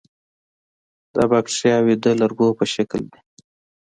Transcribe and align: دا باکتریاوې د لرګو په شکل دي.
دا 1.13 1.23
باکتریاوې 1.31 1.95
د 1.99 2.05
لرګو 2.19 2.47
په 2.57 2.65
شکل 2.73 3.01
دي. 3.11 3.19